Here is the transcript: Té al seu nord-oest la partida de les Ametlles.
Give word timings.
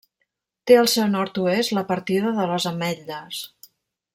Té 0.69 0.77
al 0.77 0.89
seu 0.93 1.05
nord-oest 1.11 1.75
la 1.79 1.85
partida 1.91 2.33
de 2.41 2.49
les 2.53 2.69
Ametlles. 2.73 3.45